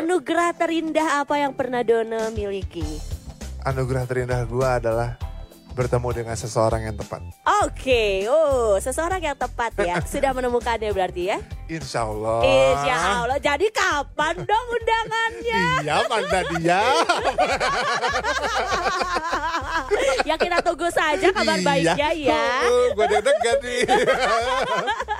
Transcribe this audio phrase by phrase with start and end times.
[0.00, 2.80] Anugerah terindah apa yang pernah Dona miliki?
[3.68, 5.20] Anugerah terindah gue adalah
[5.76, 7.20] bertemu dengan seseorang yang tepat.
[7.68, 10.00] Oke, oh seseorang yang tepat ya.
[10.08, 11.38] Sudah menemukannya berarti ya?
[11.68, 12.40] Insya Allah.
[12.40, 13.36] Insya Allah.
[13.44, 15.84] Jadi kapan dong undangannya?
[15.84, 16.80] Iya, mana dia?
[20.32, 22.64] ya kita tunggu saja kabar baiknya ya.
[22.96, 23.80] Gue deg-degan nih.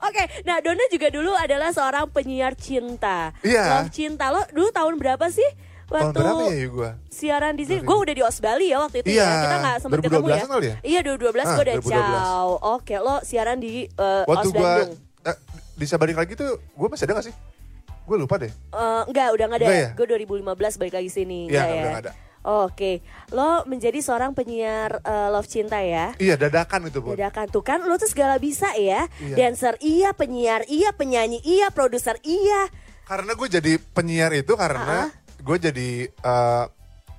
[0.00, 3.30] Oke, nah Dona juga dulu adalah seorang penyiar cinta.
[3.40, 3.64] Iya.
[3.78, 4.28] Love cinta.
[4.28, 5.46] Lo dulu tahun berapa sih?
[5.84, 6.90] Tahun Waktu berapa ya gue?
[7.08, 9.40] siaran di sini, gue udah di Osbali ya waktu itu Iya, ya.
[9.40, 10.44] Kita nggak sempat 2012 ketemu ya.
[10.46, 10.76] kali ya?
[10.82, 11.88] Iya 2012 Ah, gue udah 2012.
[11.88, 12.48] ciao.
[12.76, 14.90] Oke, lo siaran di uh, Waktu Os Bandung.
[15.24, 15.36] eh,
[15.74, 17.34] bisa balik lagi tuh, gue masih ada gak sih?
[18.04, 18.52] Gue lupa deh.
[18.52, 19.66] Eh, enggak, udah nggak ada.
[19.66, 19.90] Enggak ya?
[19.94, 21.40] Gue 2015 balik lagi sini.
[21.46, 22.12] Iya, enggak udah nggak ada.
[22.48, 23.04] Oke,
[23.36, 26.16] lo menjadi seorang penyiar eh, love cinta ya.
[26.16, 27.12] Iya, dadakan itu pun.
[27.12, 29.04] Dadakan tuh kan lo tuh segala bisa ya.
[29.20, 29.36] Iya.
[29.36, 32.72] Dancer iya, penyiar iya, penyanyi iya, produser iya.
[33.04, 35.12] Karena gue jadi penyiar itu karena
[35.44, 36.64] gue jadi eh,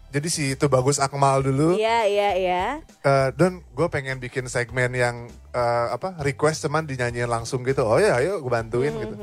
[0.10, 1.78] jadi si itu bagus Akmal dulu.
[1.78, 2.66] Iya, iya, iya.
[3.06, 7.86] Eh, dan gue pengen bikin segmen yang eh, apa request cuman dinyanyiin langsung gitu.
[7.86, 9.16] Oh ya, ayo gue bantuin Hmm, gitu.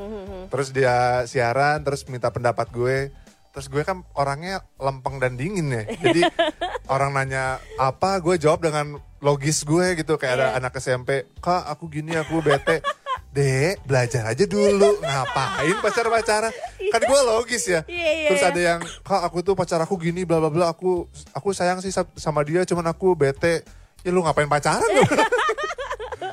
[0.55, 3.11] Terus dia siaran, terus minta pendapat gue.
[3.57, 5.81] Terus gue kan orangnya lempeng dan dingin ya.
[5.89, 6.21] Jadi
[6.93, 10.13] orang nanya apa, gue jawab dengan logis gue gitu.
[10.13, 10.57] Kayak ada Iya.
[10.61, 12.85] anak SMP, kak aku gini, aku bete.
[13.33, 15.01] Dek, belajar aja dulu.
[15.01, 16.53] Ngapain pacar-pacaran?
[16.93, 17.81] Kan gue logis ya.
[17.89, 18.49] Iya, iya, Terus iya.
[18.49, 20.69] ada yang, kak aku tuh pacar aku gini, bla bla bla.
[20.69, 23.65] Aku aku sayang sih sa- sama dia, cuman aku bete.
[24.05, 24.85] Ya lu ngapain pacaran?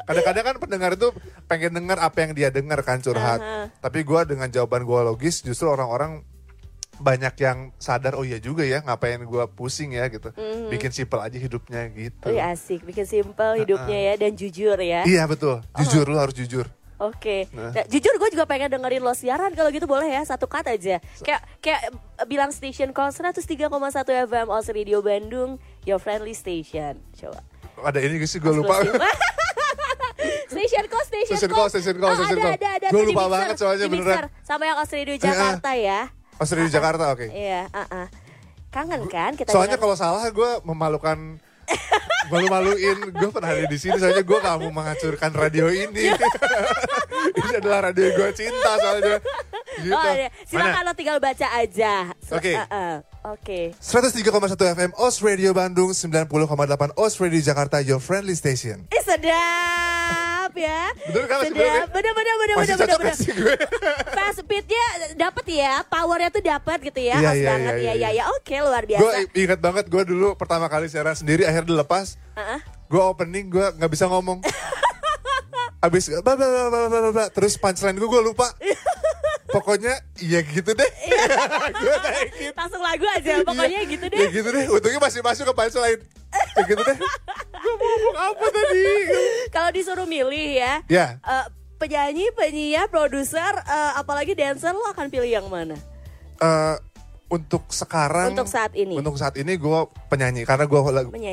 [0.04, 1.08] Kadang-kadang kan pendengar itu
[1.48, 3.40] pengen dengar apa yang dia dengar kan curhat.
[3.40, 3.72] Aha.
[3.80, 6.20] Tapi gua dengan jawaban gua logis, justru orang-orang
[6.98, 10.30] banyak yang sadar oh iya juga ya ngapain gua pusing ya gitu.
[10.68, 12.26] Bikin simpel aja hidupnya gitu.
[12.28, 15.02] Wih asik, bikin simple hidupnya ya dan jujur ya.
[15.02, 16.66] Iya betul, jujur lu harus jujur.
[16.94, 17.74] Oke, Nah.
[17.74, 21.02] Nah, jujur gue juga pengen dengerin lo siaran kalau gitu boleh ya satu cut aja.
[21.20, 21.90] Kayak kayak
[22.24, 23.66] bilang station call 103,1
[24.30, 26.94] FM Os Radio Bandung, your friendly station.
[27.18, 27.42] Coba.
[27.82, 28.78] Ada ini sih gue lupa.
[30.48, 32.54] station call, station, Station call, station call, Oh, station ada, call.
[32.54, 32.86] ada, ada.
[32.88, 34.22] Gua Tuh di lupa mixer, banget soalnya beneran.
[34.40, 36.00] Sama yang Os Radio Jakarta ya.
[36.38, 37.30] Oh serius di Jakarta oke.
[37.30, 38.06] Iya, ah, ah.
[38.74, 41.38] Kangen kan kita Soalnya kalau salah gue memalukan
[42.28, 46.12] malu-maluin gue pernah ada di sini soalnya gue gak mau menghancurkan radio ini
[47.40, 49.20] ini adalah radio gue cinta soalnya
[49.80, 49.92] gitu.
[49.92, 50.28] Oh, iya.
[50.46, 50.88] silakan Mana?
[50.88, 52.14] lo tinggal baca aja.
[52.30, 52.52] Oke.
[52.54, 52.94] ah, ah.
[53.32, 53.72] Oke.
[53.80, 56.28] 103,1 FM OS Radio Bandung 90,8
[57.00, 60.82] OS Radio Jakarta Your Friendly Station Eh sedap ya.
[61.06, 61.52] Bener kan, Sedap.
[61.52, 61.82] bener ya?
[61.86, 63.06] Bener bener bener Masih bener bener.
[63.06, 63.54] gak sih gue?
[64.16, 64.84] Fast speednya
[65.14, 68.08] dapat ya, powernya tuh dapat gitu ya, Iya, iya, banget iya, ya, iya.
[68.10, 69.18] ya, ya, oke luar Gue biasa.
[69.34, 72.16] ingat banget gue dulu pertama kali siaran sendiri akhirnya dilepas.
[72.86, 74.38] Gue opening gue gak bisa ngomong
[75.84, 78.48] Abis bla bla bla bla bla Terus punchline gue gue lupa
[79.54, 80.90] Pokoknya iya gitu deh.
[81.76, 84.28] Gue naikin Langsung lagu aja, pokoknya Iya, gitu Ya deh.
[84.32, 86.00] gitu deh Untungnya masih masuk ke punchline
[86.52, 86.96] Ya gitu deh.
[87.54, 88.86] Gue mau ngomong apa tadi?
[89.48, 91.06] Kalau disuruh milih ya, Ya.
[91.18, 95.78] eh, penyanyi, penyiar, produser, eh, apalagi dancer, lo akan pilih yang mana?
[96.36, 96.76] eh,
[97.26, 98.94] Untuk sekarang Untuk saat ini.
[98.94, 100.80] Untuk saat ini gue penyanyi Karena gue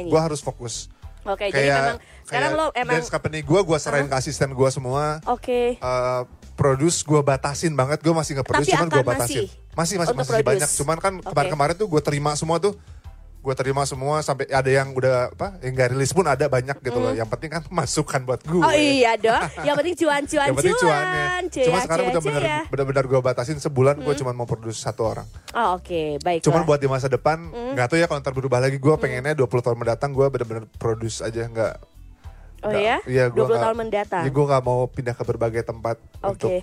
[0.07, 0.87] gue harus fokus.
[1.21, 5.21] Oke, jadi memang sekarang lo emang dance company gue gue serahin ke asisten gue semua.
[5.27, 5.77] Oke.
[5.77, 6.21] eh
[6.61, 10.13] produce gue batasin banget gue masih nge produce Tapi cuman gue batasin masih masih masih
[10.13, 10.45] masih produce.
[10.45, 11.25] banyak cuman kan Oke.
[11.25, 12.77] kemarin-kemarin tuh gue terima semua tuh
[13.41, 16.94] gue terima semua sampai ada yang udah apa yang gak rilis pun ada banyak gitu
[16.95, 18.61] loh yang penting kan masukan buat gue.
[18.61, 21.44] Oh iya dong, yang penting cuan-cuan yang penting cuannya cuan.
[21.49, 22.59] Cia, cuma sekarang udah bener cia.
[22.69, 26.45] bener-bener gue batasin sebulan gue cuma mau produce satu orang Oh oke, baiklah.
[26.45, 27.73] cuman buat di masa depan Hmm.
[27.73, 31.25] nggak tahu ya kalau ntar berubah lagi gue pengennya 20 tahun mendatang gue bener-bener produce
[31.25, 31.73] aja nggak
[32.61, 32.97] Oh nggak- ya?
[33.05, 34.23] iya, gua 20 nggak- tahun mendatang.
[34.23, 36.61] Iya gue gak mau pindah ke berbagai tempat untuk Oke.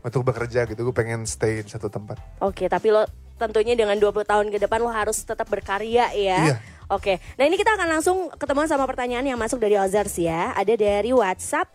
[0.00, 0.80] untuk bekerja gitu.
[0.80, 2.18] Gue pengen stay di satu tempat.
[2.38, 3.02] Oke, tapi lo
[3.34, 6.38] tentunya dengan 20 tahun ke depan lo harus tetap berkarya ya.
[6.44, 6.56] Iya.
[6.86, 10.52] Oke, nah ini kita akan langsung ketemuan sama pertanyaan yang masuk dari Ozars ya.
[10.52, 11.66] Ada dari WhatsApp.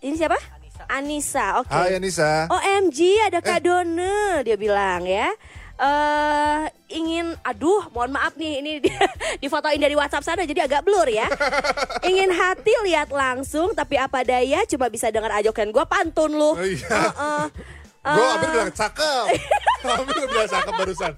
[0.00, 0.40] Ini siapa?
[0.88, 1.62] Anissa.
[1.62, 1.70] Oke.
[1.70, 2.50] Hai Anissa.
[2.50, 4.02] OMG ada Kak Done
[4.42, 5.30] dia bilang ya.
[5.82, 8.90] Eh ingin aduh mohon maaf nih ini di,
[9.42, 11.26] difotoin dari WhatsApp sana jadi agak blur ya.
[12.08, 16.54] ingin hati lihat langsung tapi apa daya cuma bisa dengar ajokan gua pantun lu.
[16.54, 16.86] Oh, iya.
[16.86, 17.44] Heeh.
[18.02, 19.24] Gue Eh, hampir bilang cakep.
[19.94, 21.12] hampir bilang cakep barusan.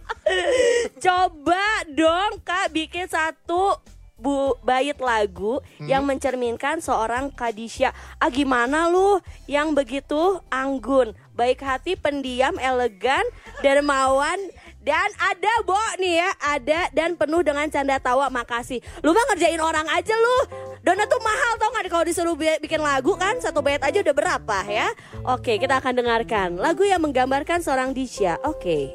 [0.96, 3.81] Coba dong Kak bikin satu
[4.14, 5.88] bu bait lagu Hmm?
[5.90, 7.90] yang mencerminkan seorang Kadisha.
[8.16, 10.16] Ah gimana lu yang begitu
[10.49, 13.25] anggun, baik hati, pendiam, elegan,
[13.58, 14.38] dermawan
[14.84, 18.28] dan ada Bo nih ya, ada dan penuh dengan canda tawa.
[18.28, 18.84] Makasih.
[19.00, 20.38] Lu mah ngerjain orang aja lu.
[20.84, 24.12] Dona tuh mahal tau gak kalau disuruh bi- bikin lagu kan satu bait aja udah
[24.12, 24.92] berapa ya?
[25.25, 28.36] Oke, kita akan dengarkan lagu yang menggambarkan seorang Disha.
[28.44, 28.92] Oke.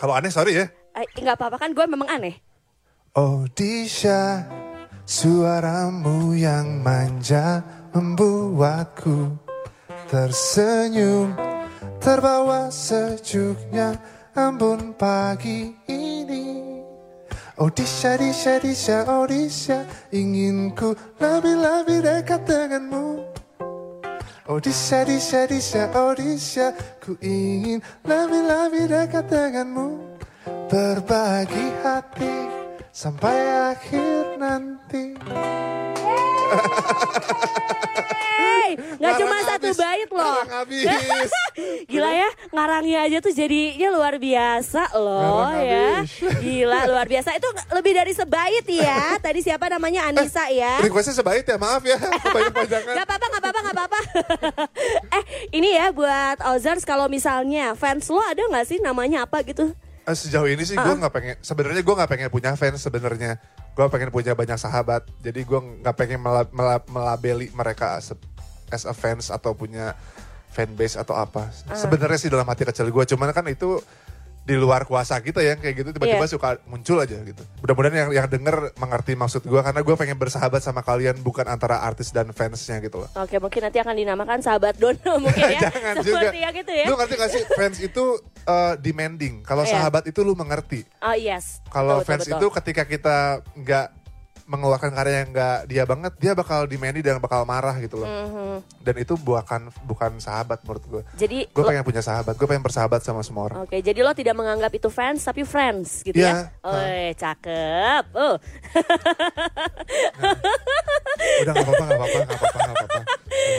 [0.00, 0.66] Kalau aneh sorry ya.
[0.96, 2.40] Eh, nggak apa-apa kan gue memang aneh.
[3.12, 4.48] Oh Disha,
[5.04, 7.60] suaramu yang manja
[7.92, 9.36] membuatku
[10.08, 11.36] tersenyum,
[12.00, 14.00] terbawa sejuknya
[14.38, 16.62] embun pagi ini.
[17.58, 19.26] Oh Disha, Disha, Disha, oh
[20.14, 23.18] ingin ku lebih-lebih dekat denganmu.
[24.46, 26.14] Oh Disha, Disha, Disha, oh
[27.02, 30.06] ku ingin lebih-lebih dekat denganmu.
[30.70, 32.34] Berbagi hati
[32.94, 35.18] sampai akhir nanti.
[38.38, 40.38] Hey, nggak cuma satu habis, bait loh.
[41.90, 45.90] Gila ya, ngarangnya aja tuh jadinya luar biasa loh Ngarang ya.
[46.44, 47.34] Gila luar biasa.
[47.34, 49.18] Itu lebih dari sebait ya.
[49.18, 50.78] Tadi siapa namanya Anissa ya.
[50.78, 51.98] Requestnya sebaik ya, maaf ya.
[51.98, 53.98] Gak apa-apa, gak apa-apa, gak apa-apa.
[55.10, 59.74] eh, ini ya buat Ozars kalau misalnya fans lo ada nggak sih namanya apa gitu?
[60.04, 63.36] Eh, Sejauh ini sih gue nggak pengen, sebenarnya gue nggak pengen punya fans sebenarnya.
[63.72, 65.06] Gue pengen punya banyak sahabat.
[65.18, 67.98] Jadi gue nggak pengen mela- mela- melabeli mereka
[68.68, 69.94] as a, fans atau punya
[70.48, 71.52] fanbase atau apa.
[71.70, 73.78] Sebenarnya sih dalam hati kecil gue, cuman kan itu
[74.40, 76.32] di luar kuasa kita ya kayak gitu tiba-tiba Iya.
[76.32, 77.44] suka muncul aja gitu.
[77.60, 81.84] Mudah-mudahan yang yang denger mengerti maksud gue karena gue pengen bersahabat sama kalian bukan antara
[81.84, 83.12] artis dan fansnya gitu loh.
[83.12, 85.60] Oke, mungkin nanti akan dinamakan sahabat Dono mungkin ya.
[85.68, 86.32] Jangan juga.
[86.32, 86.84] Seperti yang gitu ya.
[86.88, 88.04] Lu ngerti gak sih fans itu
[88.48, 89.44] uh, demanding.
[89.44, 89.84] Kalau Iya.
[89.84, 90.80] sahabat itu lu mengerti.
[91.04, 91.60] Oh yes.
[91.68, 93.16] Kalau fans betul, itu ketika kita
[93.52, 93.97] nggak
[94.48, 98.08] mengeluarkan karya yang nggak dia banget, dia bakal demanding dan bakal marah gitu loh.
[98.08, 98.56] Mhm.
[98.80, 101.02] Dan itu bukan bukan sahabat menurut gue.
[101.14, 103.58] Jadi Gue lo- pengen punya sahabat, gue pengen bersahabat sama semua orang.
[103.62, 106.48] Oke, jadi lo tidak menganggap itu fans tapi friends gitu Iya.
[106.48, 106.64] ya?
[106.64, 106.80] Oh,
[107.14, 108.04] cakep.
[108.14, 108.34] Oh,
[111.38, 113.00] Udah nggak apa-apa, nggak apa-apa, nggak apa-apa, nggak apa-apa.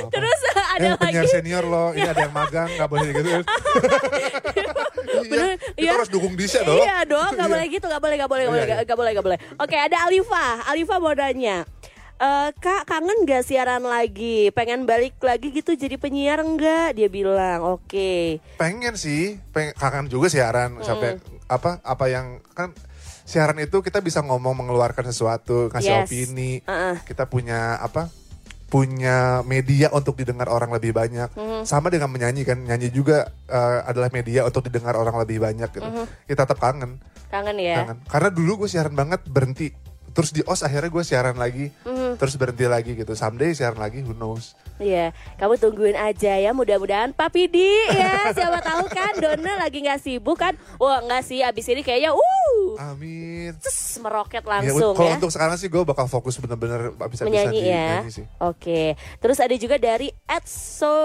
[0.09, 1.27] Terus ada eh, lagi.
[1.29, 3.29] senior loh, ini ada yang magang, nggak boleh gitu.
[5.01, 5.75] Bener, iya, iya.
[5.77, 6.77] kita harus dukung Disha dong.
[6.77, 7.53] Iya dong, gak Iya.
[7.53, 8.85] boleh gitu, gak boleh, gak boleh, gak boleh, Iya, iya.
[8.85, 9.39] gak boleh, gak boleh.
[9.55, 10.45] Oke, ada Alifa.
[10.65, 11.63] Alifa mau nanya.
[12.19, 14.51] Eh, kak kangen gak siaran lagi?
[14.51, 16.91] Pengen balik lagi gitu jadi penyiar enggak?
[16.93, 18.43] Dia bilang, oke.
[18.59, 21.15] Pengen sih, pengen kangen juga siaran sampai
[21.47, 22.75] apa apa yang kan
[23.23, 26.01] siaran itu kita bisa ngomong mengeluarkan sesuatu, kasih Yes.
[26.05, 26.59] opini.
[26.61, 26.99] Uh-uh.
[27.07, 28.11] Kita punya apa?
[28.69, 31.33] Punya media untuk didengar orang lebih banyak.
[31.65, 35.89] Sama dengan menyanyi kan, nyanyi juga eh, adalah media untuk didengar orang lebih banyak gitu.
[36.29, 37.01] Kita tetap kangen,
[37.33, 37.83] Kangen ya?
[37.83, 37.97] kangen.
[38.05, 39.73] Karena dulu gue siaran banget berhenti.
[40.09, 41.69] Terus di OS akhirnya gue siaran lagi,
[42.17, 43.13] terus berhenti lagi gitu.
[43.13, 44.53] Someday siaran lagi, who knows.
[44.79, 46.55] Iya, kamu tungguin aja ya.
[46.55, 48.31] Mudah-mudahan Papi Di ya.
[48.31, 50.55] Siapa tahu kan Dona lagi nggak sibuk kan?
[50.79, 51.43] Wah nggak sih.
[51.43, 53.51] Abis ini kayaknya, uh, Amin.
[53.59, 55.19] tus, meroket Ya, langsung kalau ya.
[55.19, 57.99] untuk sekarang sih gue bakal fokus bener-bener bisa menyanyi di ya.
[57.99, 58.25] nyanyi sih.
[58.39, 58.95] Oke.
[59.19, 60.95] Terus ada juga dari Ed So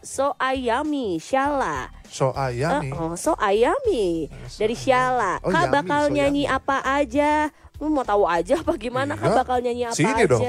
[0.00, 1.92] So Ayami Shala.
[2.08, 2.88] So ayami.
[2.96, 5.36] Oh, so Ayami dari Shala.
[5.44, 6.56] Oh, Kak Yami, bakal So nyanyi Yami.
[6.56, 7.52] apa aja?
[7.78, 9.14] Lu mau tahu aja apa gimana?
[9.14, 9.36] Kak Iya.
[9.38, 10.26] bakal nyanyi apa Sini aja?
[10.26, 10.42] dong.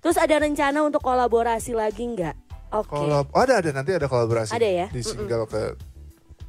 [0.00, 2.36] Terus ada rencana untuk kolaborasi lagi nggak?
[2.74, 2.92] Oke.
[2.92, 4.52] Kalau ada ada nanti ada kolaborasi.
[4.52, 4.86] Ada ya?
[4.92, 5.78] Di single ke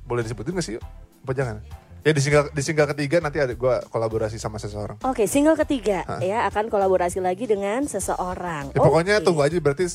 [0.03, 0.75] boleh disebutin gak sih?
[1.23, 1.63] Apa jangan?
[2.05, 5.01] Ya di single di single ketiga nanti ada gue kolaborasi sama seseorang.
[5.01, 8.75] Oke, single ketiga ya akan kolaborasi lagi dengan seseorang.
[8.75, 9.25] Ya, pokoknya Oke.
[9.25, 9.89] tunggu aja berarti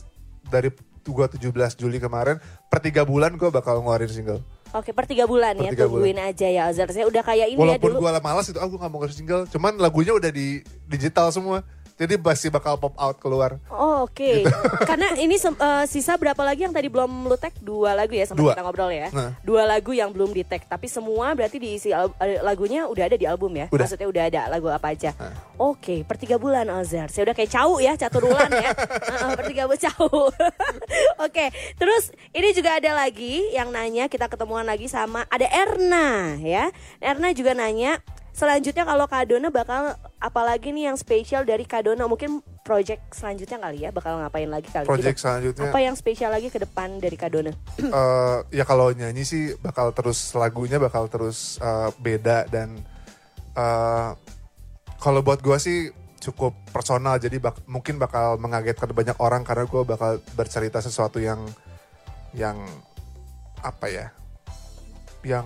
[0.50, 4.42] dari gue 17 Juli kemarin per tiga bulan gue bakal ngeluarin single.
[4.70, 6.88] Oke, per tiga bulan Per ya, tiga tungguin aja ya Azhar.
[6.94, 7.98] Saya udah kayak ini ya Walaupun dulu.
[8.06, 9.42] gue malas itu, ah gue gak mau ngeluarin single.
[9.50, 11.66] Cuman lagunya udah di digital semua.
[12.00, 13.60] Jadi pasti bakal pop out keluar.
[13.68, 14.16] Oh, oke.
[14.16, 14.48] Gitu.
[14.88, 17.52] Karena ini eh, sisa berapa lagi yang tadi belum lu tag?
[17.60, 18.56] Dua lagu ya sama Dua.
[18.56, 19.12] kita ngobrol ya.
[19.12, 19.36] Nah.
[19.44, 23.28] Dua lagu yang belum di tag, tapi semua berarti diisi eh, lagunya udah ada di
[23.28, 23.68] album ya.
[23.68, 23.84] Udah.
[23.84, 25.12] Maksudnya udah ada lagu apa aja.
[25.20, 25.36] Nah.
[25.60, 27.12] Oke, per tiga bulan Azhar.
[27.12, 28.72] Saya udah kayak cau ya, catur bulan ya.
[29.12, 30.32] Heeh, per tiga bulan cau.
[31.28, 31.44] oke,
[31.76, 36.72] terus ini juga ada lagi yang nanya kita ketemuan lagi sama ada Erna ya.
[36.96, 38.00] Erna juga nanya
[38.30, 39.82] Selanjutnya kalau Kadona bakal
[40.16, 44.86] apalagi nih yang spesial dari Kadona mungkin project selanjutnya kali ya bakal ngapain lagi kali
[44.86, 45.22] Project Gitu.
[45.22, 47.50] selanjutnya Apa yang spesial lagi ke depan dari Kadona?
[47.82, 52.78] eh, ya kalau nyanyi sih bakal terus lagunya bakal terus eh, beda dan
[53.52, 54.10] eh,
[54.96, 55.78] kalau buat gue sih
[56.20, 61.40] cukup personal jadi bak- mungkin bakal mengagetkan banyak orang karena gue bakal bercerita sesuatu yang
[62.30, 62.60] yang
[63.58, 64.06] apa ya
[65.20, 65.44] yang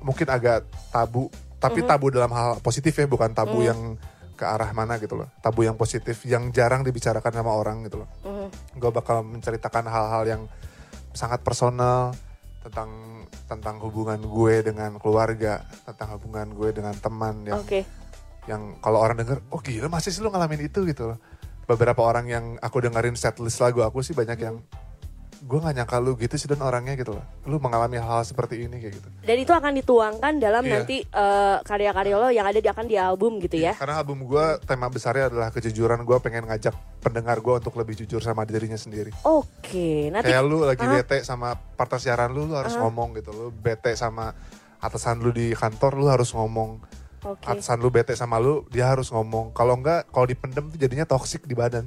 [0.00, 3.96] mungkin agak tabu tapi tabu dalam hal positif ya bukan tabu yang
[4.36, 5.32] ke arah mana gitu loh.
[5.40, 8.08] Tabu yang positif yang jarang dibicarakan sama orang gitu loh.
[8.22, 8.48] Mhm.
[8.76, 10.42] gue bakal menceritakan hal-hal yang
[11.16, 12.12] sangat personal
[12.60, 12.90] tentang
[13.48, 17.88] tentang hubungan gue dengan keluarga tentang hubungan gue dengan teman yang Oke.
[18.44, 20.84] yang kalau orang denger oh gila masih sih lu ngalamin itu?
[20.84, 21.18] gitu loh.
[21.66, 24.60] Beberapa orang yang aku dengerin setlist lagu aku sih banyak yang
[25.46, 27.22] gue gak nyangka lu gitu sih dan orangnya gitu loh.
[27.46, 29.08] Lu mengalami hal, -hal seperti ini kayak gitu.
[29.22, 30.72] Dan itu akan dituangkan dalam Iya.
[30.74, 33.78] nanti eh, karya-karya lo yang ada di akan di album gitu ya.
[33.78, 36.02] karena album gue tema besarnya adalah kejujuran.
[36.02, 39.14] Gue pengen ngajak pendengar gue untuk lebih jujur sama dirinya sendiri.
[39.22, 40.98] Oke, nanti kayak lu lagi Ah.
[40.98, 43.30] bete sama partner siaran lu lu harus ngomong gitu.
[43.30, 44.34] Lu bete sama
[44.82, 46.82] atasan lu di kantor lu harus ngomong.
[47.26, 47.42] Oke.
[47.42, 49.50] atasan lu bete sama lu dia harus ngomong.
[49.50, 51.86] Kalau enggak kalau dipendem tuh jadinya toksik di badan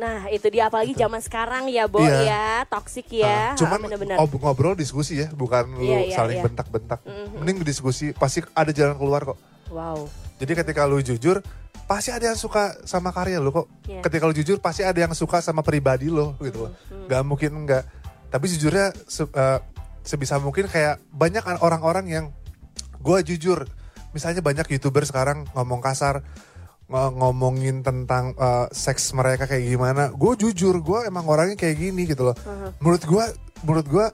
[0.00, 2.24] Nah, itu dia apalagi zaman sekarang ya, Bo Iya.
[2.24, 3.52] ya, toksik ya.
[3.52, 3.84] Ah, cuman
[4.16, 6.44] ob- ngobrol diskusi ya bukan lu Iya, iya, saling iya.
[6.48, 7.36] bentak-bentak Mhm.
[7.36, 9.36] mending diskusi pasti ada jalan keluar kok
[9.68, 10.08] Wow.
[10.40, 11.44] jadi ketika lu jujur
[11.84, 14.00] pasti ada yang suka sama karya lu kok Iya.
[14.00, 17.04] ketika lu jujur pasti ada yang suka sama pribadi lo gitu loh Mhm.
[17.06, 17.84] nggak mungkin enggak
[18.26, 19.58] tapi jujurnya se- eh,
[20.00, 22.24] sebisa mungkin kayak banyak orang-orang yang
[22.96, 23.68] gue jujur
[24.10, 26.24] misalnya banyak youtuber sekarang ngomong kasar
[26.90, 32.02] ng- ngomongin tentang eh, seks mereka kayak gimana gue jujur gue emang orangnya kayak gini
[32.04, 32.68] gitu loh Mhm.
[32.78, 33.24] menurut gue
[33.62, 34.06] menurut gue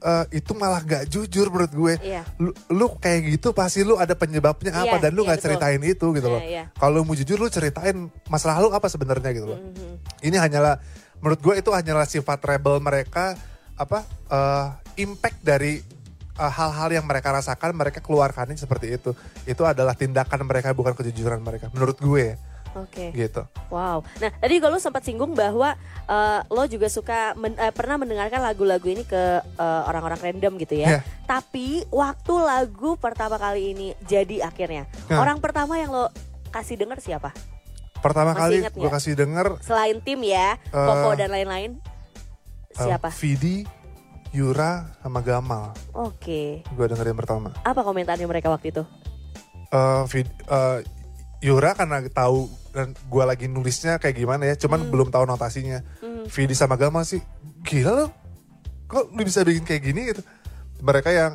[0.00, 2.22] eh, itu malah gak jujur menurut gue Iya.
[2.36, 5.46] lu, lu kayak gitu pasti lu ada penyebabnya apa Iya, dan lu nggak betul.
[5.50, 6.64] ceritain itu gitu loh Iya, iya.
[6.72, 10.22] kalau mau jujur lu ceritain masalah lu apa sebenarnya gitu loh Mhm.
[10.22, 10.80] ini hanyalah
[11.18, 13.36] menurut gue itu hanyalah sifat rebel mereka
[13.74, 14.66] apa eh,
[14.98, 15.84] impact dari
[16.40, 19.12] eh, hal-hal yang mereka rasakan mereka keluarkannya seperti itu
[19.44, 23.10] itu adalah tindakan mereka bukan kejujuran mereka menurut gue Oke.
[23.10, 24.06] gitu Wow.
[24.18, 25.74] Nah, tadi juga lo sempat singgung bahwa
[26.06, 30.86] eh, lo juga suka men- eh, pernah mendengarkan lagu-lagu ini ke orang-orang random gitu ya.
[30.88, 31.00] Iya.
[31.24, 35.18] Tapi waktu lagu pertama kali ini jadi akhirnya, Nah.
[35.18, 36.10] orang pertama yang lo
[36.48, 37.30] kasih denger siapa?
[38.00, 41.76] pertama Masih kali gue kasih denger Selain tim ya, Eh, Popo dan lain-lain.
[42.70, 43.10] Siapa?
[43.12, 43.66] Vidi
[44.30, 46.62] Yura sama Gamal Oke.
[46.62, 48.82] gue dengerin pertama Apa komentarnya mereka waktu itu?
[49.70, 50.78] eh Vid- eh,
[51.40, 54.90] Yura karena tahu dan gue lagi nulisnya kayak gimana ya, cuman Hmm.
[54.92, 55.80] belum tahu notasinya.
[55.98, 56.28] Hmm.
[56.28, 57.18] Vidi sama Gamal sih,
[57.64, 58.06] gila lo,
[58.86, 60.22] kok lu bisa bikin kayak gini gitu.
[60.78, 61.32] Mereka yang,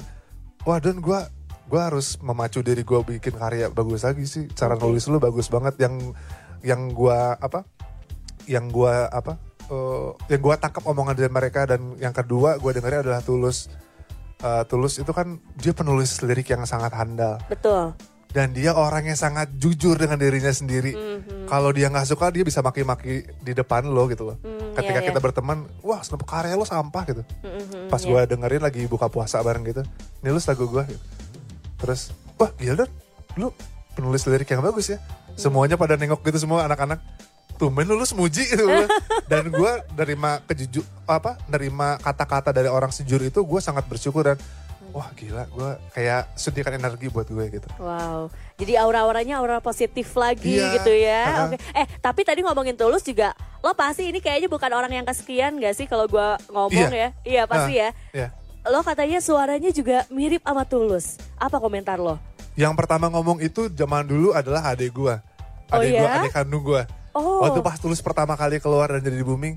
[0.63, 1.19] wah dan gue
[1.65, 4.45] gue harus memacu diri gue bikin karya bagus lagi sih.
[4.53, 5.97] Cara nulis lu bagus banget yang
[6.61, 7.65] yang gue apa,
[8.45, 13.01] yang gue apa, eh, yang gue tangkap omongan dari mereka dan yang kedua gue dengerin
[13.05, 13.69] adalah tulus.
[14.43, 17.95] Eh, tulus itu kan dia penulis lirik yang sangat handal Betul.
[18.35, 20.91] dan dia orangnya sangat jujur dengan dirinya sendiri.
[20.91, 21.47] Mhm.
[21.47, 24.37] Kalau dia nggak suka dia bisa maki-maki di depan lo gitu loh.
[24.43, 27.23] Hmm, Ketika iya, kita berteman, wah kenapa karya lo sampah gitu.
[27.47, 28.09] Mhm, Pas iya.
[28.11, 29.81] gue dengerin lagi buka puasa bareng gitu,
[30.19, 30.83] ini lu lagu gue.
[30.83, 31.03] Gitu.
[31.79, 32.01] Terus,
[32.35, 32.91] wah gila Dan,
[33.39, 33.47] lu
[33.95, 34.99] penulis lirik yang bagus ya.
[34.99, 35.39] Hmm.
[35.39, 36.99] Semuanya pada nengok gitu semua anak-anak.
[37.55, 38.67] Tumben lu, lu semuji gitu.
[39.31, 44.37] dan gue nerima kejujur apa, nerima kata-kata dari orang sejujur itu gue sangat bersyukur dan
[44.91, 47.67] wah gila gue kayak suntikan energi buat gue gitu.
[47.77, 51.21] Wow, jadi aura-auranya aura positif lagi Iya, gitu ya.
[51.25, 51.45] uh-uh.
[51.47, 51.57] Oke.
[51.73, 55.75] Eh, tapi tadi ngomongin tulus juga, lo pasti ini kayaknya bukan orang yang kesekian gak
[55.75, 56.91] sih kalau gua ngomong Iya.
[56.91, 57.09] ya?
[57.23, 57.89] Iya pasti ya.
[58.11, 58.27] Ya.
[58.65, 61.19] Lo katanya suaranya juga mirip sama tulus.
[61.35, 62.15] Apa komentar lo?
[62.55, 65.19] Yang pertama ngomong itu zaman dulu adalah adik gua.
[65.69, 66.15] Oh Adik gua, ya?
[66.19, 66.87] adik kandung gua.
[67.15, 69.55] Oh, Waktu pas tulus pertama kali keluar dan jadi booming.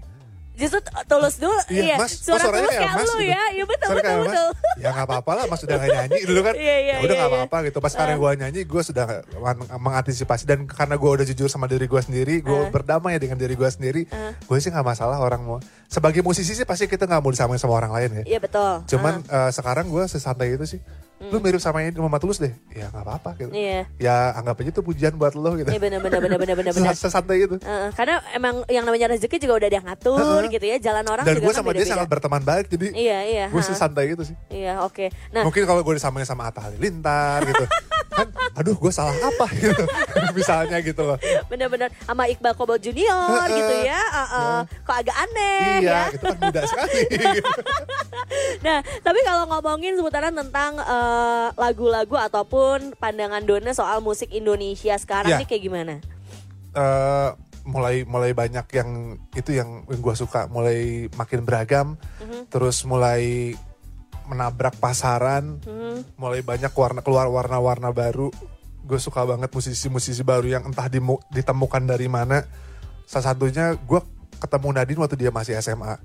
[0.55, 1.55] justru tulus dulu.
[1.69, 2.19] Iya, Iya, Mas.
[2.19, 3.31] suara Oh, tulus kayak kayak Mas lu gitu.
[3.31, 3.43] ya.
[3.49, 4.27] Iya betul Suara betul kayak Mas.
[4.29, 4.49] betul.
[4.77, 6.55] Ya nggak apa-apa lah, Mas udah nggak nyanyi dulu kan.
[6.59, 7.39] Iya, iya, ya udah iya, nggak iya.
[7.39, 7.79] apa-apa gitu.
[7.79, 11.87] Pas sekarang gua nyanyi, gua sudah meng- mengantisipasi dan karena gua udah jujur sama diri
[11.87, 12.69] gua sendiri, gua Ah.
[12.69, 14.07] berdamai dengan diri gua sendiri.
[14.09, 14.35] Ah.
[14.41, 15.59] Gue sih nggak masalah orang mau.
[15.87, 18.23] Sebagai musisi sih pasti kita nggak mau disamain sama orang lain ya.
[18.29, 18.83] Iya betul.
[18.89, 19.47] Cuman Ah.
[19.47, 20.81] eh, sekarang gua sesantai itu sih.
[21.19, 22.55] Lu mirip sama ini Mama Tulus deh.
[22.71, 23.51] Ya nggak apa-apa gitu.
[23.51, 23.91] Iya.
[23.99, 25.67] Ya anggap aja itu pujian buat lo gitu.
[25.67, 26.95] Iya benar benar benar benar benar benar.
[27.03, 27.59] Sesantai itu.
[27.59, 30.55] Heeh, karena emang yang namanya rezeki juga udah ada yang ngatur Heeh.
[30.55, 30.77] gitu ya.
[30.81, 31.93] Jalan orang Dan juga gue kan sama dia beda-beda.
[31.93, 33.47] sangat berteman baik jadi Iya iya.
[33.51, 33.81] gue sih ha.
[33.81, 34.37] santai gitu sih.
[34.49, 35.11] Iya oke.
[35.35, 37.65] Nah Mungkin kalau gue disamain sama Atta Halilintar gitu.
[38.09, 39.85] kan aduh gue salah apa gitu.
[40.37, 41.19] Misalnya gitu loh.
[41.47, 44.01] benar-benar sama Iqbal Kobol Junior gitu ya.
[44.01, 44.59] Heeh.
[44.83, 46.15] Kok agak aneh iya, ya.
[46.15, 47.01] itu kan muda sekali.
[47.09, 47.51] gitu.
[48.59, 55.33] Nah tapi kalau ngomongin seputaran tentang eh, lagu-lagu ataupun pandangan Dona soal musik Indonesia sekarang
[55.33, 55.39] Iya.
[55.41, 55.95] nih kayak gimana?
[56.75, 57.29] Eh,
[57.65, 58.91] mulai mulai banyak yang
[59.33, 61.87] itu yang, yang gue suka mulai makin beragam
[62.19, 62.49] Mhm.
[62.49, 63.53] terus mulai
[64.29, 66.05] menabrak pasaran Hmm.
[66.15, 68.29] mulai banyak warna keluar warna-warna baru
[68.81, 72.45] gue suka banget musisi-musisi baru yang entah dimu- ditemukan dari mana
[73.05, 74.01] salah satunya gue
[74.39, 75.97] ketemu Nadine waktu dia masih SMA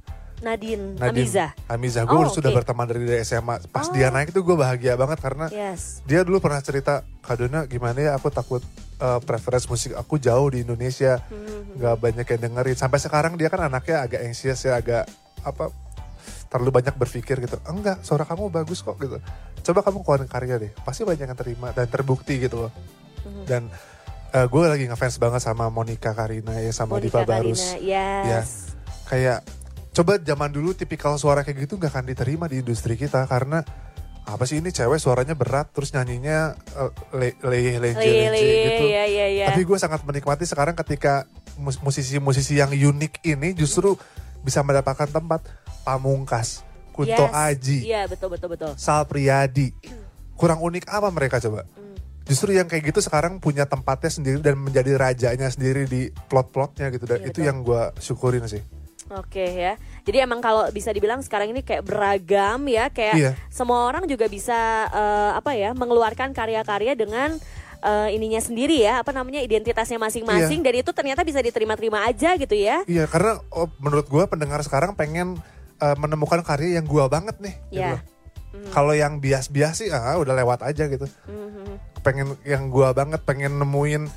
[0.41, 1.47] Nadine, Nadine Amiza.
[1.69, 2.57] Amiza gue Oh, sudah oke.
[2.57, 3.93] berteman dari, SMA pas Oh.
[3.93, 6.03] dia naik itu gue bahagia banget karena Yes.
[6.03, 8.59] dia dulu pernah cerita Kadona gimana ya aku takut
[8.99, 11.75] uh, preference musik aku jauh di Indonesia Hmm.
[11.75, 15.07] nggak banyak yang dengerin sampai sekarang dia kan anaknya agak anxious ya agak
[15.39, 15.71] apa
[16.53, 19.17] terlalu banyak berpikir gitu enggak suara kamu bagus kok gitu
[19.65, 22.71] coba kamu keluarin karya deh pasti banyak yang terima dan terbukti gitu loh
[23.23, 23.45] Mhm.
[23.47, 23.63] dan
[24.33, 28.75] gue lagi ngefans banget sama Monica Karina ya sama Monica Diva Barus Karina, yes.
[29.05, 29.45] kayak
[29.93, 33.61] coba zaman dulu tipikal suara kayak gitu nggak akan diterima di industri kita karena
[34.23, 38.83] apa sih ini cewek suaranya berat terus nyanyinya uh, le le lenje gitu.
[38.89, 39.45] iya, iya, iya.
[39.51, 41.27] Tapi gue sangat menikmati sekarang ketika
[41.59, 43.93] mus- musisi-musisi yang unik ini justru
[44.41, 45.45] bisa mendapatkan tempat
[45.83, 47.33] Pamungkas, Kunto Yes.
[47.33, 48.71] Aji, Iya, betul, betul, betul.
[48.75, 49.71] Sal Priadi.
[50.33, 51.67] Kurang unik apa mereka coba?
[51.67, 51.93] Hmm.
[52.23, 57.03] Justru yang kayak gitu sekarang punya tempatnya sendiri dan menjadi rajanya sendiri di plot-plotnya gitu.
[57.03, 57.47] Dan Iya, itu betul.
[57.51, 58.63] yang gue syukurin sih.
[59.11, 59.75] Oke ya.
[60.07, 63.31] Jadi emang kalau bisa dibilang sekarang ini kayak beragam ya, kayak Iya.
[63.51, 67.35] semua orang juga bisa eh, apa ya, mengeluarkan karya-karya dengan
[67.83, 70.65] eh, ininya sendiri ya, apa namanya identitasnya masing-masing Iya.
[70.71, 72.79] dan itu ternyata bisa diterima-terima aja gitu ya.
[72.87, 75.35] Iya, karena oh, menurut gue pendengar sekarang pengen
[75.83, 77.55] uh, menemukan karya yang gua banget nih.
[77.67, 77.99] gitu Iya.
[77.99, 78.01] loh.
[78.71, 81.03] Kalau yang bias-bias sih, ah, udah lewat aja gitu.
[81.27, 81.99] Mhm.
[81.99, 84.07] Pengen yang gua banget, pengen nemuin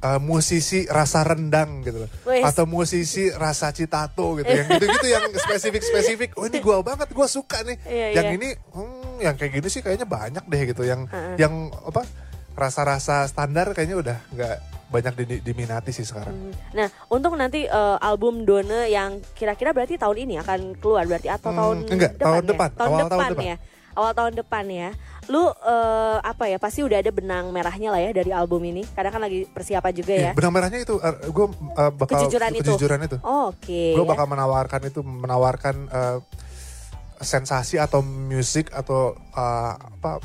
[0.00, 2.10] uh, musisi rasa rendang gitu loh.
[2.24, 2.40] Wes.
[2.46, 4.48] Atau musisi rasa citato gitu.
[4.48, 6.38] Yang gitu-gitu yang spesifik-spesifik.
[6.40, 7.76] Oh ini gua banget, gua suka nih.
[7.84, 8.36] Iya, yang iya.
[8.40, 10.82] ini, hmm, yang kayak gini sih kayaknya banyak deh gitu.
[10.86, 11.34] Yang Heeh.
[11.36, 12.06] yang apa
[12.54, 14.56] rasa-rasa standar kayaknya udah nggak
[14.90, 16.50] banyak di- diminati sih sekarang.
[16.70, 21.48] Nah, untuk nanti eh, album Done yang kira-kira berarti tahun ini akan keluar berarti atau
[21.48, 22.48] Hmm, tahun enggak, depan tahun ya?
[22.48, 23.46] depan, Tahun awal depan, tahun depan.
[23.46, 23.56] ya.
[23.90, 24.88] Awal tahun depan ya.
[25.26, 26.56] Lu eh, apa ya?
[26.56, 28.82] Pasti udah ada benang merahnya lah ya dari album ini.
[28.88, 30.20] Karena kan lagi persiapan juga ya.
[30.20, 30.94] Iya, benang merahnya itu
[31.28, 31.46] gue
[31.92, 32.62] bakal Kejujuran itu.
[32.64, 33.16] kejujuran itu.
[33.20, 33.94] Oh, Oke.
[33.94, 34.08] Gue ya.
[34.08, 36.18] bakal menawarkan itu menawarkan eh,
[37.20, 40.18] sensasi atau musik atau eh, apa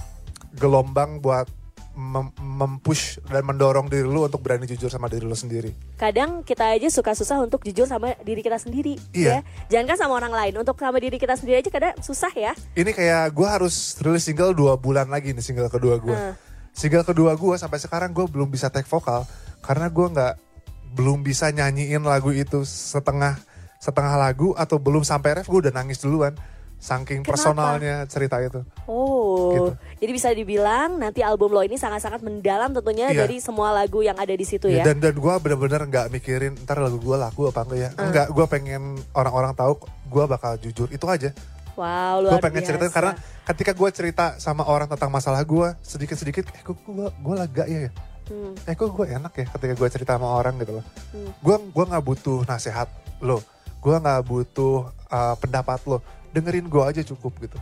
[0.53, 1.49] gelombang buat
[1.95, 5.71] mem- mempush dan mendorong diri lu untuk berani jujur sama diri lu sendiri.
[5.95, 9.39] kadang kita aja suka susah untuk jujur sama diri kita sendiri Iya.
[9.39, 9.39] ya
[9.71, 12.91] jangan kan sama orang lain untuk sama diri kita sendiri aja kadang susah ya Ini
[12.91, 16.11] kayak gue harus rilis single dua bulan lagi nih single kedua gue.
[16.11, 16.35] Hmm.
[16.71, 19.23] Single kedua gue sampai sekarang gue belum bisa take vokal
[19.59, 20.33] karena gue nggak
[20.93, 23.39] belum bisa nyanyiin lagu itu setengah
[23.79, 26.35] setengah lagu atau belum sampai ref gue udah nangis duluan.
[26.85, 27.33] Saking Kenapa?
[27.33, 28.61] personalnya cerita itu.
[28.85, 29.71] oh Gitu.
[29.97, 33.25] jadi bisa dibilang nanti album lo ini sangat-sangat mendalam tentunya Iya.
[33.25, 36.53] dari semua lagu yang ada di situ Ya, ya, Dan dan gue bener-bener nggak mikirin
[36.61, 37.89] ntar lagu gue laku apa enggak ya.
[37.91, 38.05] Hmm.
[38.05, 39.73] Enggak, gue pengen orang-orang tahu
[40.05, 41.33] gue bakal jujur itu aja.
[41.73, 43.11] wow Gue luar pengen biasa cerita karena
[43.43, 47.79] ketika gue cerita sama orang tentang masalah gue sedikit-sedikit, eh kok gue gue lega ya
[47.89, 47.91] ya.
[48.25, 48.53] Hmm.
[48.63, 50.85] Eh kok gue enak ya ketika gue cerita sama orang gitu loh.
[51.11, 51.29] Hmm.
[51.41, 52.87] Gue gua nggak butuh nasihat
[53.19, 53.43] lo,
[53.79, 54.75] gue nggak butuh
[55.07, 55.99] uh, pendapat lo,
[56.35, 57.55] dengerin gue aja cukup gitu.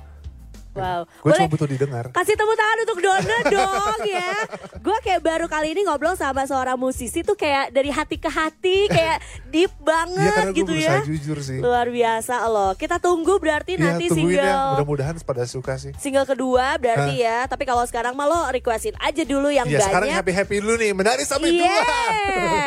[0.73, 1.05] Wow.
[1.21, 2.05] Gue cuma butuh didengar.
[2.09, 4.31] kasih tepuk tangan untuk Dona dong ya.
[4.79, 8.87] Gue kayak baru kali ini ngobrol sama seorang musisi tuh kayak dari hati ke hati,
[8.87, 10.97] kayak deep Iya banget gue gitu ya.
[11.03, 11.59] jujur sih.
[11.59, 12.73] Luar biasa loh.
[12.73, 15.93] Kita tunggu berarti Iya nanti tungguin ya, single mudah-mudahan pada suka sih.
[15.95, 17.45] single kedua berarti ya.
[17.45, 20.17] Tapi kalau sekarang mah lo requestin aja dulu yang sekarang banyak.
[20.17, 21.99] happy happy dulu nih, menari sampai Iya, dua.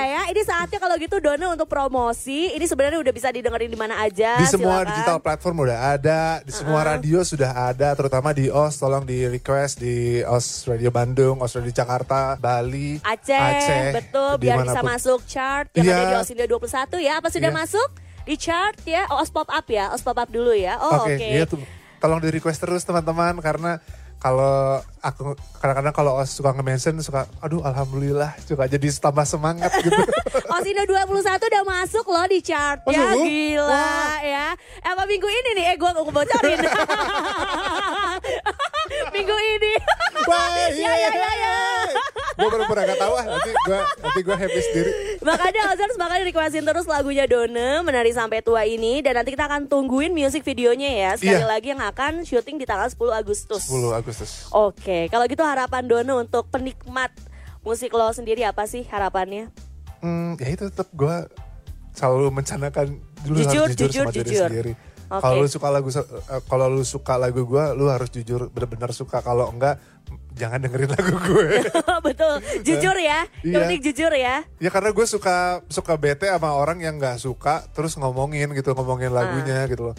[0.06, 2.52] ya ini saatnya kalau gitu Dona untuk promosi.
[2.52, 4.36] Ini sebenarnya udah bisa didengerin di mana aja.
[4.36, 4.88] Di semua silakan.
[4.92, 9.80] digital platform udah ada, di semua radio sudah ada, terutama di OS, tolong di request
[9.80, 15.82] di OS Radio Bandung, OS Radio Jakarta, Bali, Aceh, betul biar bisa masuk chart yang
[15.82, 15.94] Iya.
[15.96, 17.18] ada di Osindo 21 ya.
[17.18, 17.58] Apa sudah Iya.
[17.58, 17.88] masuk
[18.22, 19.08] di chart ya?
[19.08, 19.90] Oh, os pop up ya.
[19.90, 20.76] Os pop up dulu ya.
[20.78, 21.26] Oh, Oke, oke.
[21.26, 21.58] iya tuh.
[21.96, 23.80] Tolong di request terus teman-teman karena
[24.26, 29.94] kalau aku kadang-kadang kalau OS suka nge-mention suka aduh alhamdulillah suka jadi tambah semangat gitu.
[30.58, 33.14] Osindo 21 udah masuk loh di chart ya.
[33.14, 33.22] Masuk?
[33.22, 34.18] Gila Wah.
[34.18, 34.46] ya.
[34.82, 35.64] Eh, Apa minggu ini nih?
[35.70, 36.58] Eh gue mau bocorin.
[39.14, 39.72] minggu ini.
[40.26, 41.54] Wah, Ya, ya, ya, ya.
[42.36, 44.90] Gue baru pernah gak tahu ah, nanti gue nanti gue happy sendiri.
[45.18, 49.66] Makanya Ozers bakal requestin terus lagunya Dona Menari Sampai Tua ini Dan nanti kita akan
[49.66, 51.48] tungguin music videonya ya Sekali Iya.
[51.48, 54.30] lagi yang akan syuting di tanggal 10 Agustus 10 Agustus.
[54.50, 57.10] Oke, kalau gitu harapan Dona untuk penikmat
[57.60, 59.48] musik lo sendiri apa sih harapannya?
[59.98, 61.16] Hmm, ya itu tetap gue
[61.90, 62.86] selalu mencanakan
[63.24, 64.46] dulu Jujur, harus jujur, jujur, sama diri jujur.
[64.46, 64.72] sendiri.
[65.06, 65.22] Oke.
[65.22, 66.06] Kalau lu suka lagu eh,
[66.44, 69.18] kalau lu suka lagu gue, lu harus jujur benar-benar suka.
[69.18, 69.80] Kalau enggak,
[70.36, 71.64] jangan dengerin lagu gue.
[72.06, 73.24] Betul, jujur ya.
[73.40, 73.80] Yang Iya.
[73.82, 74.34] jujur ya.
[74.56, 79.10] ya karena gue suka suka bete sama orang yang nggak suka, terus ngomongin gitu, ngomongin
[79.10, 79.68] lagunya Ah.
[79.68, 79.96] gitu loh.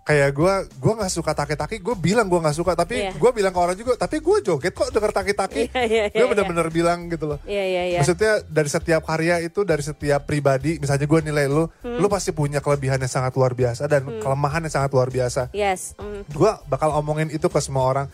[0.00, 3.12] Kayak gue, gue nggak suka taki-taki, gue bilang gue nggak suka, tapi Iya.
[3.14, 5.70] gue bilang ke orang juga, tapi gue joget kok denger taki-taki.
[5.70, 7.38] Iya, iya, gue iya, bener-bener bilang gitu loh.
[7.44, 7.98] Iya, iya, iya.
[8.00, 12.00] Maksudnya dari setiap karya itu dari setiap pribadi, misalnya gue nilai lu, Hmm.
[12.00, 15.52] lu pasti punya kelebihan yang sangat luar biasa dan kelemahan yang sangat luar biasa.
[15.52, 15.94] Yes.
[15.94, 16.32] mm.
[16.32, 18.06] Gue bakal omongin itu ke semua orang.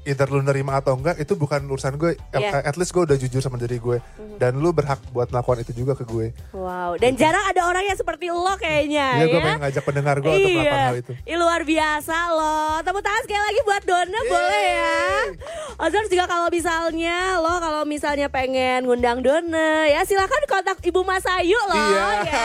[0.00, 2.14] Either lu nerima atau enggak itu bukan urusan gue.
[2.28, 2.60] At- Iya.
[2.62, 3.98] At least gue udah jujur sama diri gue
[4.36, 6.30] dan lu berhak buat melakukan itu juga ke gue.
[6.50, 9.26] Wow, dan jarang ada orang yang seperti lo kayaknya Iya, ya.
[9.26, 11.12] gue pengen ngajak pendengar gue untuk melakukan hal itu.
[11.22, 12.74] Ih, luar biasa loh.
[12.80, 14.96] Tepuk tangan sekali lagi buat Dona boleh ya.
[15.78, 21.26] Ozars juga kalau misalnya lo kalau misalnya pengen ngundang Dona ya silakan kontak Ibu Mas
[21.26, 22.06] Ayu loh Iya.
[22.24, 22.44] ya.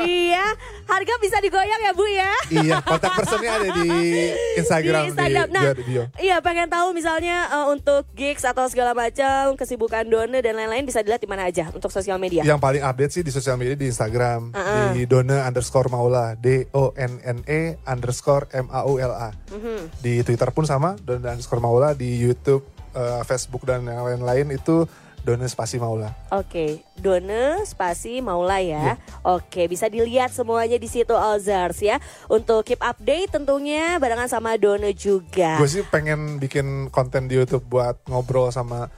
[0.00, 0.46] iya,
[0.84, 2.32] harga bisa digoyang ya Bu ya.
[2.52, 3.88] iya, kontak personnya ada di
[4.60, 5.46] Instagram, di Instagram.
[5.46, 6.02] di, Nah, bio.
[6.16, 11.02] iya pengen tahu misalnya eh, untuk gigs atau segala macam kesibukan Dona dan lain-lain bisa
[11.02, 12.46] dilihat di mana aja untuk sosial media.
[12.46, 14.94] Yang paling update sih di sosial media di Instagram Uh-uh.
[14.94, 19.34] di Dona underscore Maula D O N N E underscore M A U L A.
[19.50, 19.98] Mhm.
[19.98, 22.62] Di Twitter pun sama Dona underscore Maula di YouTube,
[22.94, 24.86] eh, Facebook dan yang lain-lain itu
[25.24, 26.12] Dona spasi Maula.
[26.30, 29.00] Oke, Done spasi Maula ya.
[29.24, 31.96] Oke, bisa dilihat semuanya di situ Ozars ya.
[32.28, 35.56] Untuk keep update tentunya barengan sama Done juga.
[35.56, 38.92] Gue sih pengen bikin konten di YouTube buat ngobrol sama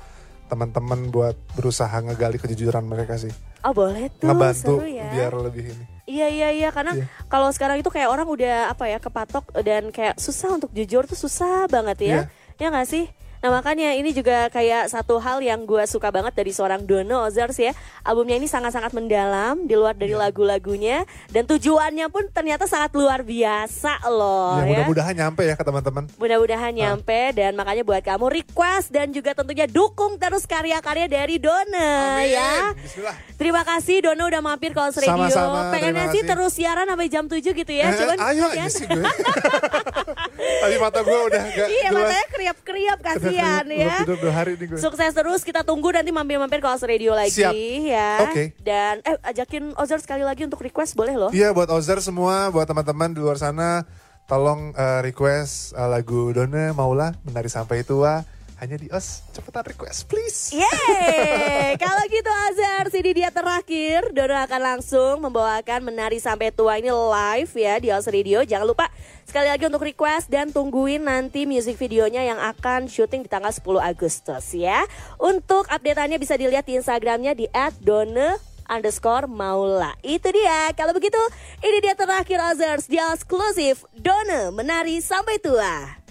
[0.47, 3.31] teman-teman buat berusaha ngegali kejujuran mereka sih.
[3.62, 5.07] Oh boleh tuh, Ngebantu seru ya.
[5.11, 5.85] biar lebih ini.
[6.07, 7.07] Iya iya iya karena Iya.
[7.27, 11.19] kalau sekarang itu kayak orang udah apa ya kepatok dan kayak susah untuk jujur tuh
[11.19, 12.19] susah banget ya.
[12.59, 13.11] Ya nggak sih?
[13.46, 17.54] Nah makanya ini juga kayak satu hal yang gue suka banget dari seorang Dono Ozars
[17.54, 17.70] ya
[18.02, 20.18] Albumnya ini sangat-sangat mendalam di luar dari Iya.
[20.18, 25.62] lagu-lagunya Dan tujuannya pun ternyata sangat luar biasa loh ya ya mudah-mudahan nyampe ya ke
[25.62, 26.11] teman-teman.
[26.18, 32.18] Mudah-mudahan nyampe dan makanya buat kamu request dan juga tentunya dukung terus karya-karya dari Dona
[32.18, 32.35] Amin.
[32.35, 32.74] ya.
[32.74, 33.14] Bismillah.
[33.38, 35.06] Terima kasih Dona udah mampir ke Radio.
[35.06, 37.94] Sama-sama, Pengennya sih terus siaran sampai jam 7 gitu ya.
[37.94, 39.06] Eh, Cuman ayo aja sih gue.
[40.37, 41.96] Tadi mata gue udah gak Iya jelas.
[41.96, 43.94] matanya kriap-kriap kasihan ya.
[44.01, 44.79] tidur dua hari nih gue.
[44.79, 47.53] Sukses terus kita tunggu nanti mampir-mampir ke Oz Radio lagi Siap.
[47.83, 48.11] ya.
[48.22, 48.53] Oke.
[48.59, 51.31] Dan eh ajakin Ozar sekali lagi untuk request boleh loh.
[51.31, 53.83] Iya buat Ozer semua, buat teman-teman di luar sana,
[54.25, 58.20] tolong eh, request eh, lagu Dona Maula Menari Sampai Tua
[58.57, 59.21] hanya di Os.
[59.37, 60.57] Cepetan request please.
[60.57, 64.12] Yeay, kalau gitu Azhar, ini dia terakhir.
[64.16, 68.40] Dono akan langsung membawakan Menari Sampai Tua ini live ya di House Radio.
[68.42, 68.88] Jangan lupa
[69.29, 73.62] sekali lagi untuk request dan tungguin nanti music videonya yang akan syuting di tanggal 10
[73.81, 74.88] Agustus ya.
[75.21, 77.45] Untuk updateannya bisa dilihat di Instagramnya di
[77.85, 81.19] @done underscore maula Itu dia Kalau begitu
[81.62, 86.03] Ini dia terakhir Ozers Di eksklusif Done Menari Sampai Tua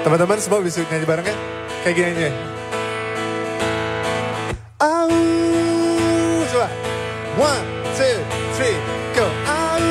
[0.00, 1.36] Teman-teman semua bisa nyanyi bareng ya?
[1.84, 2.30] Kayak gini aja.
[4.80, 5.12] Au,
[6.48, 6.68] coba.
[7.36, 8.16] One, two,
[8.56, 8.76] three,
[9.12, 9.28] go.
[9.44, 9.84] Au.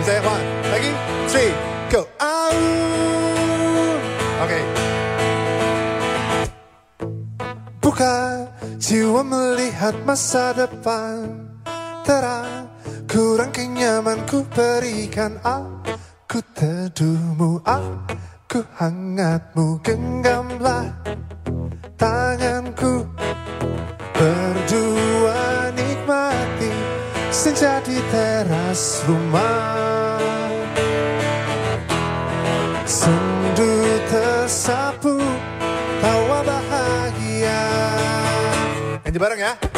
[0.00, 0.46] Bisa ya, one.
[0.72, 0.90] Lagi,
[1.28, 1.52] three,
[1.92, 2.00] go.
[2.16, 2.56] Au.
[4.48, 4.60] Oke.
[7.84, 8.16] Buka
[8.80, 11.52] jiwa melihat masa depan
[12.00, 12.72] Terang
[13.04, 15.75] kurang kenyaman ku berikan Aku
[16.54, 20.92] teduhmu, aku hangatmu Genggamlah.
[21.96, 23.06] Tanganku
[24.16, 26.72] Berdua nikmati
[27.28, 30.16] senja di teras rumah.
[32.88, 35.20] Sendu tersapu
[36.00, 37.60] tawa bahagia.
[39.04, 39.75] Nyanyi bareng ya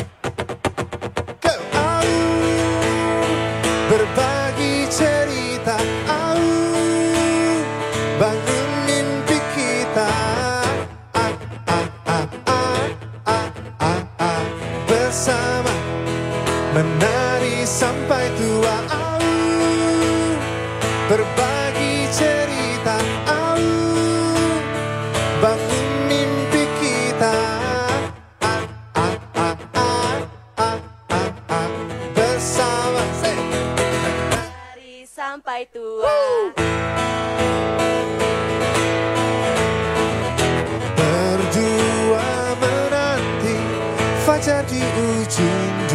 [44.49, 45.88] たき打ちに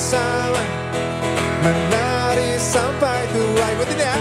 [0.00, 0.64] bersama
[1.60, 4.16] Menari sampai tua Ikutin ya.